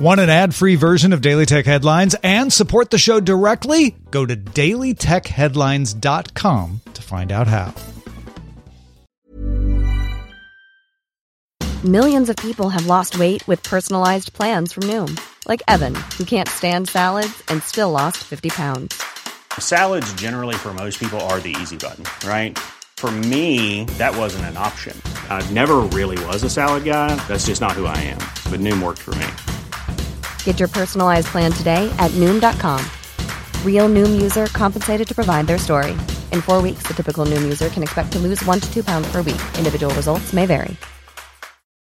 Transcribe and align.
Want 0.00 0.18
an 0.18 0.30
ad 0.30 0.54
free 0.54 0.76
version 0.76 1.12
of 1.12 1.20
Daily 1.20 1.44
Tech 1.44 1.66
Headlines 1.66 2.16
and 2.22 2.50
support 2.50 2.88
the 2.88 2.96
show 2.96 3.20
directly? 3.20 3.94
Go 4.10 4.24
to 4.24 4.34
dailytechheadlines.com 4.34 6.80
to 6.94 7.02
find 7.02 7.30
out 7.30 7.46
how. 7.46 7.74
Millions 11.84 12.30
of 12.30 12.36
people 12.36 12.70
have 12.70 12.86
lost 12.86 13.18
weight 13.18 13.46
with 13.46 13.62
personalized 13.62 14.32
plans 14.32 14.72
from 14.72 14.84
Noom, 14.84 15.20
like 15.46 15.62
Evan, 15.68 15.94
who 16.16 16.24
can't 16.24 16.48
stand 16.48 16.88
salads 16.88 17.42
and 17.48 17.62
still 17.62 17.90
lost 17.90 18.24
50 18.24 18.48
pounds. 18.48 19.02
Salads, 19.58 20.10
generally, 20.14 20.54
for 20.54 20.72
most 20.72 20.98
people, 20.98 21.20
are 21.28 21.40
the 21.40 21.54
easy 21.60 21.76
button, 21.76 22.04
right? 22.26 22.58
For 22.96 23.10
me, 23.10 23.84
that 23.98 24.16
wasn't 24.16 24.46
an 24.46 24.56
option. 24.56 24.98
I 25.28 25.46
never 25.50 25.76
really 25.92 26.16
was 26.24 26.42
a 26.42 26.48
salad 26.48 26.84
guy. 26.84 27.16
That's 27.28 27.44
just 27.44 27.60
not 27.60 27.72
who 27.72 27.84
I 27.84 27.98
am. 27.98 28.16
But 28.50 28.60
Noom 28.60 28.82
worked 28.82 29.00
for 29.00 29.14
me. 29.16 29.26
Get 30.44 30.58
your 30.58 30.68
personalized 30.68 31.28
plan 31.28 31.50
today 31.52 31.90
at 31.98 32.10
Noom.com. 32.20 32.84
Real 33.64 33.88
Noom 33.88 34.20
user 34.20 34.46
compensated 34.46 35.08
to 35.08 35.14
provide 35.14 35.46
their 35.46 35.56
story. 35.56 35.92
In 36.30 36.42
four 36.42 36.60
weeks, 36.60 36.82
the 36.86 36.92
typical 36.92 37.24
Noom 37.24 37.42
user 37.42 37.70
can 37.70 37.82
expect 37.82 38.12
to 38.12 38.18
lose 38.18 38.44
one 38.44 38.60
to 38.60 38.70
two 38.70 38.84
pounds 38.84 39.10
per 39.10 39.22
week. 39.22 39.40
Individual 39.56 39.94
results 39.94 40.34
may 40.34 40.44
vary. 40.44 40.76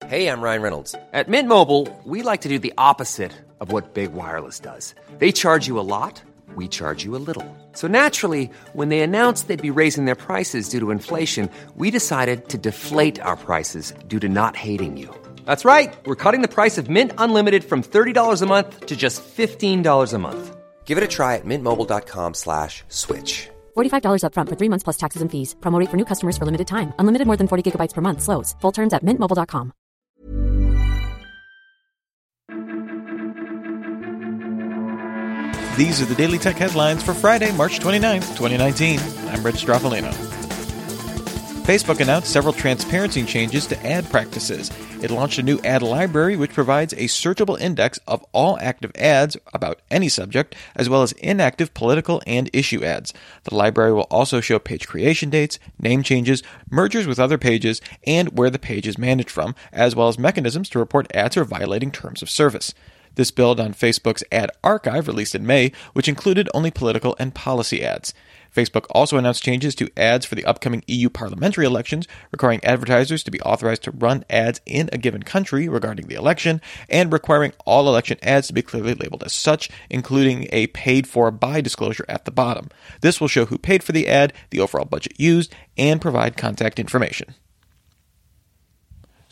Hey, 0.06 0.26
I'm 0.28 0.42
Ryan 0.42 0.62
Reynolds. 0.62 0.94
At 1.12 1.28
Mint 1.28 1.48
Mobile, 1.48 1.88
we 2.04 2.22
like 2.22 2.42
to 2.42 2.48
do 2.48 2.58
the 2.58 2.74
opposite 2.76 3.32
of 3.60 3.72
what 3.72 3.94
Big 3.94 4.12
Wireless 4.12 4.60
does. 4.60 4.94
They 5.18 5.32
charge 5.32 5.66
you 5.66 5.78
a 5.78 5.86
lot, 5.94 6.20
we 6.54 6.68
charge 6.68 7.02
you 7.02 7.16
a 7.16 7.22
little. 7.28 7.46
So 7.72 7.86
naturally, 7.88 8.50
when 8.74 8.90
they 8.90 9.00
announced 9.00 9.48
they'd 9.48 9.62
be 9.62 9.70
raising 9.70 10.04
their 10.04 10.16
prices 10.16 10.68
due 10.68 10.80
to 10.80 10.90
inflation, 10.90 11.48
we 11.76 11.90
decided 11.90 12.48
to 12.48 12.58
deflate 12.58 13.20
our 13.22 13.36
prices 13.36 13.94
due 14.06 14.20
to 14.20 14.28
not 14.28 14.56
hating 14.56 14.98
you. 14.98 15.21
That's 15.46 15.64
right. 15.64 15.94
We're 16.04 16.22
cutting 16.24 16.42
the 16.42 16.54
price 16.56 16.76
of 16.76 16.90
Mint 16.90 17.12
Unlimited 17.16 17.64
from 17.64 17.82
$30 17.82 18.42
a 18.42 18.46
month 18.46 18.86
to 18.86 18.94
just 18.94 19.22
$15 19.24 20.12
a 20.12 20.18
month. 20.18 20.56
Give 20.84 20.98
it 20.98 21.04
a 21.04 21.08
try 21.08 21.36
at 21.36 21.46
mintmobile.com 21.46 22.34
slash 22.34 22.84
switch. 22.88 23.48
$45 23.74 24.24
upfront 24.26 24.48
for 24.50 24.56
three 24.56 24.68
months 24.68 24.84
plus 24.84 24.98
taxes 24.98 25.22
and 25.22 25.32
fees. 25.32 25.56
Promote 25.62 25.88
for 25.88 25.96
new 25.96 26.04
customers 26.04 26.36
for 26.36 26.44
limited 26.44 26.68
time. 26.68 26.92
Unlimited 26.98 27.26
more 27.26 27.38
than 27.38 27.48
40 27.48 27.62
gigabytes 27.70 27.94
per 27.94 28.02
month. 28.02 28.20
Slows. 28.20 28.54
Full 28.60 28.72
terms 28.72 28.92
at 28.92 29.02
mintmobile.com. 29.02 29.72
These 35.76 36.02
are 36.02 36.04
the 36.04 36.14
Daily 36.14 36.38
Tech 36.38 36.56
headlines 36.56 37.02
for 37.02 37.14
Friday, 37.14 37.50
March 37.56 37.80
29th, 37.80 38.36
2019. 38.36 39.00
I'm 39.30 39.42
Rich 39.42 39.64
Stroffolino. 39.64 40.12
Facebook 41.64 42.00
announced 42.00 42.30
several 42.30 42.52
transparency 42.52 43.24
changes 43.24 43.66
to 43.68 43.86
ad 43.86 44.04
practices. 44.10 44.70
It 45.02 45.10
launched 45.10 45.40
a 45.40 45.42
new 45.42 45.58
ad 45.64 45.82
library 45.82 46.36
which 46.36 46.52
provides 46.52 46.92
a 46.92 47.08
searchable 47.08 47.60
index 47.60 47.98
of 48.06 48.24
all 48.30 48.56
active 48.60 48.92
ads 48.94 49.36
about 49.52 49.80
any 49.90 50.08
subject, 50.08 50.54
as 50.76 50.88
well 50.88 51.02
as 51.02 51.10
inactive 51.14 51.74
political 51.74 52.22
and 52.24 52.48
issue 52.52 52.84
ads. 52.84 53.12
The 53.42 53.56
library 53.56 53.92
will 53.92 54.06
also 54.12 54.40
show 54.40 54.60
page 54.60 54.86
creation 54.86 55.28
dates, 55.28 55.58
name 55.76 56.04
changes, 56.04 56.44
mergers 56.70 57.08
with 57.08 57.18
other 57.18 57.36
pages, 57.36 57.80
and 58.06 58.38
where 58.38 58.48
the 58.48 58.60
page 58.60 58.86
is 58.86 58.96
managed 58.96 59.30
from, 59.30 59.56
as 59.72 59.96
well 59.96 60.06
as 60.06 60.20
mechanisms 60.20 60.68
to 60.68 60.78
report 60.78 61.10
ads 61.12 61.36
are 61.36 61.44
violating 61.44 61.90
terms 61.90 62.22
of 62.22 62.30
service. 62.30 62.72
This 63.14 63.30
built 63.30 63.60
on 63.60 63.74
Facebook's 63.74 64.24
ad 64.32 64.50
archive 64.64 65.06
released 65.06 65.34
in 65.34 65.46
May, 65.46 65.72
which 65.92 66.08
included 66.08 66.48
only 66.54 66.70
political 66.70 67.14
and 67.18 67.34
policy 67.34 67.84
ads. 67.84 68.14
Facebook 68.54 68.86
also 68.90 69.16
announced 69.16 69.42
changes 69.42 69.74
to 69.74 69.90
ads 69.96 70.26
for 70.26 70.34
the 70.34 70.44
upcoming 70.44 70.84
EU 70.86 71.08
parliamentary 71.08 71.64
elections, 71.64 72.06
requiring 72.30 72.62
advertisers 72.64 73.22
to 73.24 73.30
be 73.30 73.40
authorized 73.40 73.82
to 73.84 73.90
run 73.90 74.24
ads 74.28 74.60
in 74.66 74.90
a 74.92 74.98
given 74.98 75.22
country 75.22 75.68
regarding 75.68 76.06
the 76.06 76.14
election, 76.14 76.60
and 76.88 77.12
requiring 77.12 77.52
all 77.64 77.88
election 77.88 78.18
ads 78.22 78.48
to 78.48 78.52
be 78.52 78.62
clearly 78.62 78.94
labeled 78.94 79.22
as 79.24 79.32
such, 79.32 79.70
including 79.88 80.48
a 80.52 80.66
paid 80.68 81.06
for 81.06 81.30
by 81.30 81.60
disclosure 81.60 82.04
at 82.08 82.24
the 82.24 82.30
bottom. 82.30 82.68
This 83.00 83.20
will 83.20 83.28
show 83.28 83.46
who 83.46 83.58
paid 83.58 83.82
for 83.82 83.92
the 83.92 84.08
ad, 84.08 84.32
the 84.50 84.60
overall 84.60 84.84
budget 84.84 85.18
used, 85.18 85.54
and 85.78 86.00
provide 86.00 86.36
contact 86.36 86.78
information. 86.78 87.34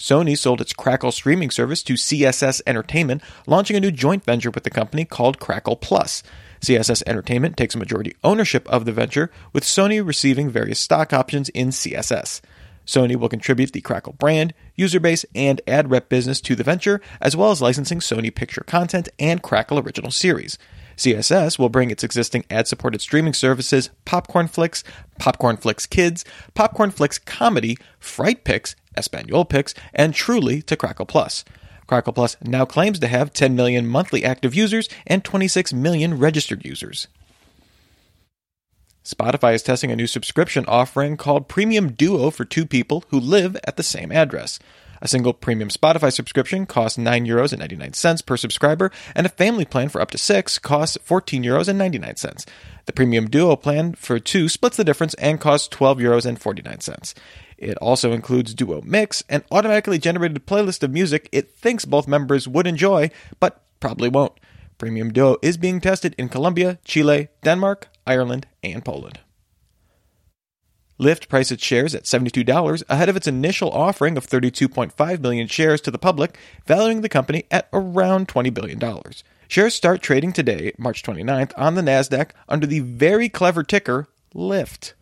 Sony 0.01 0.37
sold 0.37 0.63
its 0.63 0.73
Crackle 0.73 1.13
streaming 1.13 1.51
service 1.51 1.83
to 1.83 1.93
CSS 1.93 2.63
Entertainment, 2.67 3.23
launching 3.47 3.77
a 3.77 3.81
new 3.81 3.91
joint 3.91 4.25
venture 4.25 4.51
with 4.51 4.65
the 4.65 4.71
company 4.71 5.05
called 5.05 5.39
Crackle 5.39 5.77
Plus. 5.77 6.23
CSS 6.63 7.03
Entertainment 7.07 7.59
takes 7.59 7.77
majority 7.77 8.17
ownership 8.25 8.67
of 8.71 8.87
the 8.87 8.93
venture, 8.93 9.31
with 9.53 9.63
Sony 9.63 10.05
receiving 10.05 10.49
various 10.49 10.81
stock 10.81 11.13
options 11.13 11.51
in 11.51 11.69
CSS. 11.69 12.41
Sony 12.87 13.15
will 13.15 13.29
contribute 13.29 13.75
the 13.75 13.83
Crackle 13.83 14.15
brand, 14.15 14.55
user 14.75 15.01
base, 15.01 15.27
and 15.35 15.61
ad 15.67 15.91
rep 15.91 16.09
business 16.09 16.41
to 16.41 16.57
the 16.57 16.65
venture, 16.65 17.03
as 17.21 17.37
well 17.37 17.51
as 17.51 17.61
licensing 17.61 18.01
Sony 18.01 18.35
picture 18.35 18.65
content 18.67 19.11
and 19.19 19.43
Crackle 19.43 19.79
original 19.79 20.11
series. 20.11 20.57
CSS 21.01 21.59
will 21.59 21.71
bring 21.71 21.91
its 21.91 22.05
existing 22.05 22.45
ad 22.51 22.69
supported 22.69 23.01
streaming 23.01 23.33
services 23.33 23.89
Popcornflix, 24.05 24.83
Popcorn 25.19 25.57
Flicks 25.57 25.87
Kids, 25.87 26.27
Popcornflix 26.55 27.25
Comedy, 27.25 27.79
FrightPix, 27.99 28.75
Espanol 28.99 29.47
Picks, 29.47 29.73
and 29.95 30.13
Truli 30.13 30.63
to 30.67 30.77
Crackle 30.77 31.07
Plus. 31.07 31.43
Crackle 31.87 32.13
Plus 32.13 32.37
now 32.43 32.67
claims 32.67 32.99
to 32.99 33.07
have 33.07 33.33
10 33.33 33.57
million 33.57 33.87
monthly 33.87 34.27
active 34.27 34.55
users 34.55 34.91
and 35.07 35.25
26 35.25 35.73
million 35.73 36.19
registered 36.19 36.67
users. 36.67 37.09
Spotify 39.03 39.55
is 39.55 39.63
testing 39.63 39.91
a 39.91 39.97
new 39.97 40.07
subscription 40.07 40.67
offering 40.69 41.17
called 41.17 41.49
Premium 41.49 41.93
Duo 41.93 42.31
for 42.31 42.45
two 42.45 42.67
people 42.67 43.05
who 43.09 43.19
live 43.19 43.57
at 43.65 43.79
the 43.79 43.83
same 43.83 44.13
address. 44.13 44.59
A 45.03 45.09
single 45.09 45.33
premium 45.33 45.71
Spotify 45.71 46.13
subscription 46.13 46.67
costs 46.67 46.99
€9.99 46.99 47.27
euros 47.27 48.27
per 48.27 48.37
subscriber, 48.37 48.91
and 49.15 49.27
a 49.27 49.31
family 49.31 49.65
plan 49.65 49.89
for 49.89 50.01
up 50.01 50.11
to 50.11 50.19
six 50.19 50.59
costs 50.59 50.99
€14.99 51.05 51.43
euros. 51.43 52.47
The 52.87 52.93
premium 52.93 53.29
duo 53.31 53.57
plan 53.57 53.95
for 53.95 54.19
two 54.19 54.49
splits 54.49 54.77
the 54.77 54.85
difference 54.85 55.15
and 55.15 55.41
costs 55.41 55.69
€12.49 55.69 56.63
euros. 56.65 57.15
It 57.57 57.77
also 57.79 58.13
includes 58.13 58.55
Duo 58.55 58.81
Mix, 58.83 59.23
an 59.29 59.45
automatically 59.51 59.99
generated 59.99 60.47
playlist 60.47 60.83
of 60.83 60.91
music 60.91 61.29
it 61.31 61.55
thinks 61.55 61.85
both 61.85 62.09
members 62.09 62.49
would 62.49 62.67
enjoy, 62.67 63.11
but 63.39 63.63
probably 63.81 64.09
won't. 64.09 64.33
Premium 64.79 65.13
Duo 65.13 65.37
is 65.43 65.59
being 65.59 65.79
tested 65.79 66.15
in 66.17 66.31
Colombia, 66.31 66.79
Chile, 66.85 67.29
Denmark, 67.45 67.89
Ireland, 68.07 68.47
and 68.63 68.83
Poland. 68.83 69.21
Lyft 71.01 71.29
priced 71.29 71.51
its 71.51 71.65
shares 71.65 71.95
at 71.95 72.05
$72 72.05 72.83
ahead 72.89 73.09
of 73.09 73.17
its 73.17 73.27
initial 73.27 73.71
offering 73.71 74.19
of 74.19 74.27
32.5 74.27 75.21
million 75.21 75.47
shares 75.47 75.81
to 75.81 75.91
the 75.91 75.99
public, 75.99 76.39
valuing 76.67 77.01
the 77.01 77.09
company 77.09 77.45
at 77.51 77.69
around 77.73 78.29
$20 78.29 78.53
billion. 78.53 78.79
Shares 79.49 79.75
start 79.75 80.03
trading 80.03 80.33
today, 80.33 80.73
March 80.77 81.03
29th, 81.03 81.53
on 81.57 81.75
the 81.75 81.83
NASDAQ 81.83 82.31
under 82.49 82.67
the 82.67 82.81
very 82.81 83.31
clever 83.31 83.63
ticker 83.63 84.09
LIFT. 84.35 84.95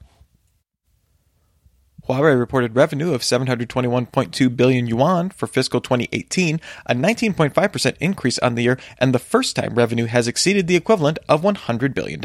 Huawei 2.08 2.38
reported 2.38 2.74
revenue 2.74 3.12
of 3.12 3.20
721.2 3.20 4.56
billion 4.56 4.86
yuan 4.86 5.28
for 5.28 5.46
fiscal 5.46 5.80
2018, 5.80 6.58
a 6.86 6.94
19.5% 6.94 7.96
increase 8.00 8.38
on 8.38 8.54
the 8.54 8.62
year, 8.62 8.78
and 8.98 9.12
the 9.12 9.18
first 9.18 9.56
time 9.56 9.74
revenue 9.74 10.06
has 10.06 10.26
exceeded 10.26 10.68
the 10.68 10.76
equivalent 10.76 11.18
of 11.28 11.42
$100 11.42 11.92
billion. 11.92 12.20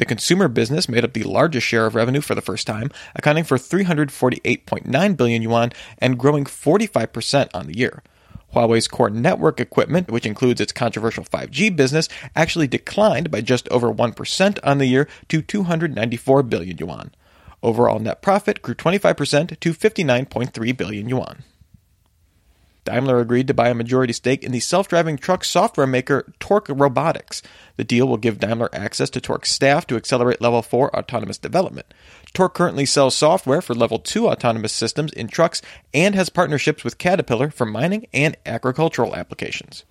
The 0.00 0.06
consumer 0.06 0.48
business 0.48 0.88
made 0.88 1.04
up 1.04 1.12
the 1.12 1.24
largest 1.24 1.66
share 1.66 1.84
of 1.84 1.94
revenue 1.94 2.22
for 2.22 2.34
the 2.34 2.40
first 2.40 2.66
time, 2.66 2.90
accounting 3.14 3.44
for 3.44 3.58
348.9 3.58 5.16
billion 5.18 5.42
yuan 5.42 5.72
and 5.98 6.18
growing 6.18 6.46
45% 6.46 7.50
on 7.52 7.66
the 7.66 7.76
year. 7.76 8.02
Huawei's 8.54 8.88
core 8.88 9.10
network 9.10 9.60
equipment, 9.60 10.10
which 10.10 10.24
includes 10.24 10.58
its 10.58 10.72
controversial 10.72 11.24
5G 11.24 11.76
business, 11.76 12.08
actually 12.34 12.66
declined 12.66 13.30
by 13.30 13.42
just 13.42 13.68
over 13.68 13.92
1% 13.92 14.58
on 14.64 14.78
the 14.78 14.86
year 14.86 15.06
to 15.28 15.42
294 15.42 16.44
billion 16.44 16.78
yuan. 16.78 17.10
Overall 17.62 17.98
net 17.98 18.22
profit 18.22 18.62
grew 18.62 18.74
25% 18.74 19.60
to 19.60 19.74
59.3 19.74 20.76
billion 20.78 21.10
yuan. 21.10 21.42
Daimler 22.90 23.20
agreed 23.20 23.46
to 23.46 23.54
buy 23.54 23.68
a 23.68 23.74
majority 23.74 24.12
stake 24.12 24.42
in 24.42 24.50
the 24.50 24.58
self 24.58 24.88
driving 24.88 25.16
truck 25.16 25.44
software 25.44 25.86
maker 25.86 26.32
Torc 26.40 26.66
Robotics. 26.68 27.40
The 27.76 27.84
deal 27.84 28.08
will 28.08 28.16
give 28.16 28.40
Daimler 28.40 28.68
access 28.72 29.08
to 29.10 29.20
Torc's 29.20 29.52
staff 29.52 29.86
to 29.86 29.96
accelerate 29.96 30.40
Level 30.40 30.60
4 30.60 30.96
autonomous 30.96 31.38
development. 31.38 31.86
Torque 32.34 32.54
currently 32.54 32.84
sells 32.84 33.14
software 33.14 33.62
for 33.62 33.74
Level 33.74 34.00
2 34.00 34.26
autonomous 34.26 34.72
systems 34.72 35.12
in 35.12 35.28
trucks 35.28 35.62
and 35.94 36.16
has 36.16 36.30
partnerships 36.30 36.82
with 36.82 36.98
Caterpillar 36.98 37.50
for 37.50 37.64
mining 37.64 38.08
and 38.12 38.36
agricultural 38.44 39.14
applications. 39.14 39.84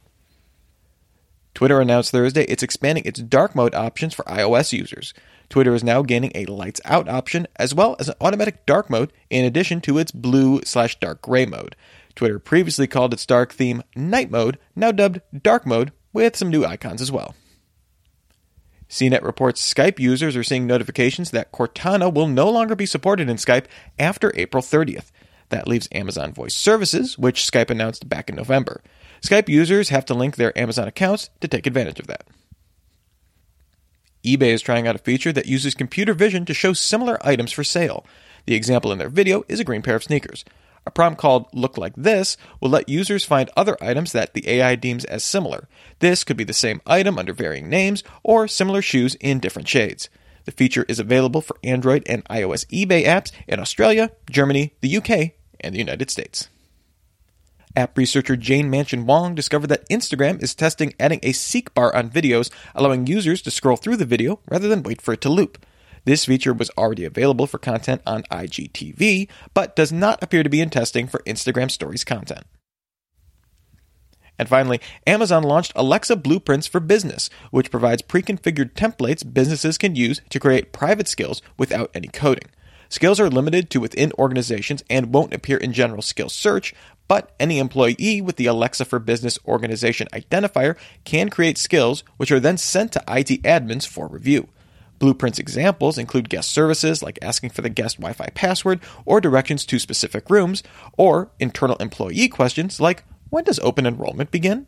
Twitter 1.54 1.80
announced 1.80 2.12
Thursday 2.12 2.44
it's 2.44 2.64
expanding 2.64 3.06
its 3.06 3.22
dark 3.22 3.56
mode 3.56 3.74
options 3.74 4.14
for 4.14 4.24
iOS 4.26 4.74
users. 4.74 5.14
Twitter 5.48 5.74
is 5.74 5.86
now 5.86 6.02
gaining 6.02 6.32
a 6.36 6.46
lights 6.46 6.82
out 6.84 7.08
option 7.08 7.48
as 7.56 7.74
well 7.74 7.96
as 7.98 8.10
an 8.10 8.16
automatic 8.20 8.66
dark 8.66 8.90
mode 8.90 9.14
in 9.30 9.46
addition 9.46 9.80
to 9.82 9.98
its 9.98 10.12
blue 10.12 10.60
slash 10.66 11.00
dark 11.00 11.22
gray 11.22 11.46
mode. 11.46 11.78
Twitter 12.20 12.38
previously 12.38 12.86
called 12.86 13.14
its 13.14 13.26
dark 13.26 13.54
theme 13.54 13.82
night 13.96 14.30
mode, 14.30 14.60
now 14.76 14.92
dubbed 14.92 15.22
dark 15.42 15.66
mode, 15.66 15.94
with 16.12 16.36
some 16.36 16.50
new 16.50 16.66
icons 16.66 17.02
as 17.02 17.10
well. 17.10 17.34
CNET 18.90 19.24
reports 19.24 19.74
Skype 19.74 20.00
users 20.00 20.36
are 20.36 20.44
seeing 20.44 20.68
notifications 20.68 21.32
that 21.32 21.54
Cortana 21.54 22.14
will 22.14 22.28
no 22.28 22.50
longer 22.50 22.76
be 22.76 22.86
supported 22.86 23.30
in 23.30 23.38
Skype 23.38 23.68
after 23.98 24.34
April 24.36 24.62
30th. 24.62 25.12
That 25.48 25.66
leaves 25.66 25.88
Amazon 25.94 26.34
Voice 26.34 26.54
Services, 26.54 27.18
which 27.18 27.50
Skype 27.50 27.70
announced 27.70 28.10
back 28.10 28.30
in 28.30 28.36
November. 28.36 28.82
Skype 29.22 29.48
users 29.48 29.88
have 29.88 30.04
to 30.04 30.14
link 30.14 30.36
their 30.36 30.58
Amazon 30.60 30.90
accounts 30.90 31.30
to 31.40 31.48
take 31.48 31.66
advantage 31.66 32.02
of 32.02 32.08
that. 32.08 32.28
eBay 34.26 34.52
is 34.52 34.62
trying 34.62 34.90
out 34.90 34.96
a 34.96 35.00
feature 35.00 35.32
that 35.32 35.46
uses 35.46 35.74
computer 35.74 36.14
vision 36.14 36.44
to 36.44 36.54
show 36.54 36.74
similar 36.74 37.18
items 37.26 37.54
for 37.54 37.64
sale. 37.64 38.06
The 38.46 38.56
example 38.56 38.92
in 38.92 38.98
their 38.98 39.08
video 39.08 39.46
is 39.48 39.62
a 39.62 39.64
green 39.64 39.82
pair 39.82 39.96
of 39.96 40.04
sneakers. 40.04 40.44
A 40.86 40.92
prompt 40.92 41.20
called 41.20 41.48
Look 41.54 41.78
Like 41.78 41.94
This 41.96 42.38
will 42.60 42.70
let 42.70 42.90
users 42.90 43.26
find 43.26 43.50
other 43.56 43.78
items 43.82 44.12
that 44.12 44.34
the 44.34 44.48
AI 44.48 44.76
deems 44.76 45.06
as 45.06 45.24
similar. 45.24 45.68
This 46.00 46.24
could 46.24 46.38
be 46.38 46.44
the 46.44 46.54
same 46.54 46.82
item 46.86 47.18
under 47.18 47.34
varying 47.34 47.70
names 47.70 48.04
or 48.24 48.48
similar 48.48 48.82
shoes 48.82 49.16
in 49.16 49.40
different 49.40 49.68
shades. 49.68 50.10
The 50.46 50.52
feature 50.52 50.86
is 50.88 51.00
available 51.00 51.42
for 51.42 51.58
Android 51.64 52.04
and 52.08 52.26
iOS 52.26 52.66
eBay 52.68 53.06
apps 53.06 53.32
in 53.48 53.60
Australia, 53.60 54.12
Germany, 54.30 54.74
the 54.82 54.98
UK, 54.98 55.34
and 55.60 55.76
the 55.76 55.80
United 55.80 56.10
States. 56.10 56.50
App 57.76 57.98
researcher 57.98 58.36
Jane 58.36 58.72
Manchun 58.72 59.06
Wong 59.06 59.36
discovered 59.36 59.68
that 59.68 59.88
Instagram 59.90 60.42
is 60.42 60.56
testing 60.56 60.94
adding 61.00 61.20
a 61.22 61.34
seek 61.34 61.74
bar 61.74 61.96
on 61.96 62.10
videos, 62.10 62.50
allowing 62.74 63.06
users 63.06 63.42
to 63.44 63.52
scroll 63.52 63.78
through 63.78 63.98
the 63.98 64.06
video 64.06 64.40
rather 64.50 64.68
than 64.68 64.82
wait 64.82 65.02
for 65.02 65.14
it 65.14 65.22
to 65.22 65.30
loop. 65.30 65.64
This 66.10 66.26
feature 66.26 66.54
was 66.54 66.72
already 66.76 67.06
available 67.06 67.46
for 67.46 67.60
content 67.60 68.02
on 68.04 68.24
IGTV, 68.32 69.30
but 69.54 69.76
does 69.76 69.92
not 69.92 70.18
appear 70.24 70.42
to 70.42 70.50
be 70.50 70.60
in 70.60 70.72
testing 70.72 71.06
for 71.06 71.20
Instagram 71.20 71.70
Stories 71.70 72.04
content. 72.04 72.48
And 74.40 74.50
finally, 74.50 74.82
Amazon 75.06 75.44
launched 75.44 75.72
Alexa 75.76 76.16
Blueprints 76.16 76.66
for 76.66 76.80
Business, 76.80 77.30
which 77.52 77.70
provides 77.70 78.02
pre 78.02 78.24
configured 78.24 78.74
templates 78.74 79.24
businesses 79.32 79.78
can 79.78 79.96
use 79.96 80.20
to 80.32 80.40
create 80.40 80.74
private 80.74 81.08
skills 81.08 81.44
without 81.60 81.92
any 81.94 82.08
coding. 82.08 82.50
Skills 82.90 83.20
are 83.20 83.30
limited 83.30 83.70
to 83.70 83.80
within 83.80 84.12
organizations 84.18 84.84
and 84.90 85.14
won't 85.14 85.36
appear 85.36 85.58
in 85.58 85.74
general 85.74 86.02
skill 86.02 86.30
search, 86.30 86.74
but 87.08 87.36
any 87.40 87.60
employee 87.60 88.20
with 88.20 88.38
the 88.38 88.48
Alexa 88.48 88.86
for 88.86 88.98
Business 88.98 89.38
organization 89.46 90.08
identifier 90.12 90.76
can 91.04 91.30
create 91.30 91.60
skills 91.60 92.04
which 92.18 92.32
are 92.32 92.40
then 92.40 92.58
sent 92.58 92.94
to 92.94 93.04
IT 93.08 93.44
admins 93.44 93.88
for 93.88 94.08
review. 94.08 94.48
Blueprints 95.00 95.40
examples 95.40 95.98
include 95.98 96.30
guest 96.30 96.52
services 96.52 97.02
like 97.02 97.18
asking 97.22 97.52
for 97.52 97.62
the 97.62 97.70
guest 97.70 97.98
Wi 97.98 98.14
Fi 98.14 98.28
password 98.36 98.82
or 99.06 99.22
directions 99.22 99.66
to 99.66 99.80
specific 99.80 100.30
rooms, 100.30 100.62
or 100.98 101.32
internal 101.40 101.78
employee 101.78 102.28
questions 102.28 102.80
like 102.80 103.04
when 103.30 103.44
does 103.46 103.60
open 103.60 103.86
enrollment 103.86 104.32
begin? 104.32 104.68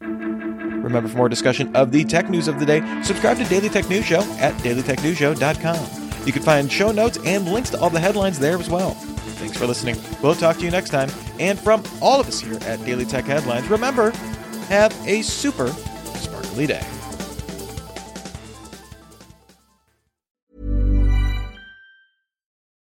Remember, 0.00 1.08
for 1.08 1.16
more 1.16 1.28
discussion 1.28 1.74
of 1.76 1.92
the 1.92 2.04
tech 2.04 2.28
news 2.28 2.48
of 2.48 2.58
the 2.58 2.66
day, 2.66 2.80
subscribe 3.02 3.36
to 3.38 3.44
Daily 3.44 3.68
Tech 3.68 3.88
News 3.88 4.04
Show 4.04 4.20
at 4.38 4.54
dailytechnewsshow.com. 4.54 6.26
You 6.26 6.32
can 6.32 6.42
find 6.42 6.70
show 6.70 6.90
notes 6.90 7.18
and 7.24 7.48
links 7.48 7.70
to 7.70 7.80
all 7.80 7.90
the 7.90 8.00
headlines 8.00 8.38
there 8.38 8.58
as 8.58 8.68
well. 8.68 8.90
Thanks 8.90 9.56
for 9.56 9.66
listening. 9.66 9.96
We'll 10.22 10.34
talk 10.34 10.56
to 10.58 10.64
you 10.64 10.70
next 10.70 10.90
time. 10.90 11.10
And 11.38 11.58
from 11.58 11.82
all 12.00 12.20
of 12.20 12.28
us 12.28 12.40
here 12.40 12.58
at 12.62 12.84
Daily 12.84 13.04
Tech 13.04 13.24
Headlines, 13.24 13.68
remember, 13.68 14.10
have 14.68 14.92
a 15.06 15.22
super 15.22 15.68
sparkly 15.68 16.66
day. 16.66 16.86